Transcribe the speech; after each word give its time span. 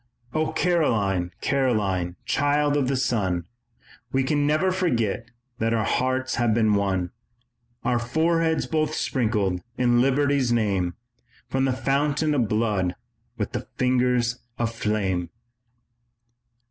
"O 0.33 0.51
Caroline, 0.51 1.29
Caroline, 1.41 2.15
child 2.25 2.75
of 2.75 2.87
the 2.87 2.95
sun, 2.95 3.43
We 4.11 4.23
can 4.23 4.47
never 4.47 4.71
forget 4.71 5.29
that 5.59 5.75
our 5.75 5.83
hearts 5.85 6.37
have 6.37 6.55
been 6.55 6.73
one, 6.73 7.11
Our 7.83 7.99
foreheads 7.99 8.65
both 8.65 8.95
sprinkled 8.95 9.61
in 9.77 10.01
Liberty's 10.01 10.51
name 10.51 10.95
From 11.49 11.65
the 11.65 11.71
fountain 11.71 12.33
of 12.33 12.49
blood 12.49 12.95
with 13.37 13.51
the 13.51 13.67
fingers 13.77 14.39
of 14.57 14.73
flame." 14.73 15.29